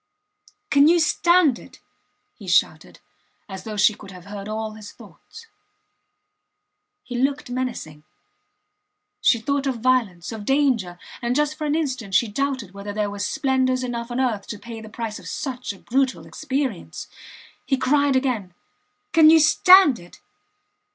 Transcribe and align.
Can 0.71 0.87
you 0.87 0.99
stand 0.99 1.59
it? 1.59 1.79
he 2.33 2.47
shouted, 2.47 2.99
as 3.47 3.65
though 3.65 3.77
she 3.77 3.93
could 3.93 4.09
have 4.09 4.25
heard 4.25 4.49
all 4.49 4.71
his 4.71 4.91
thoughts. 4.91 5.45
He 7.03 7.19
looked 7.19 7.51
menacing. 7.51 8.01
She 9.21 9.37
thought 9.39 9.67
of 9.67 9.75
violence, 9.81 10.31
of 10.31 10.43
danger 10.43 10.97
and, 11.21 11.35
just 11.35 11.53
for 11.55 11.65
an 11.67 11.75
instant, 11.75 12.15
she 12.15 12.27
doubted 12.27 12.73
whether 12.73 12.93
there 12.93 13.11
were 13.11 13.19
splendours 13.19 13.83
enough 13.83 14.09
on 14.09 14.19
earth 14.19 14.47
to 14.47 14.57
pay 14.57 14.81
the 14.81 14.89
price 14.89 15.19
of 15.19 15.27
such 15.29 15.71
a 15.71 15.77
brutal 15.77 16.25
experience. 16.25 17.07
He 17.67 17.77
cried 17.77 18.15
again: 18.15 18.55
Can 19.13 19.29
you 19.29 19.39
stand 19.39 19.99
it? 19.99 20.19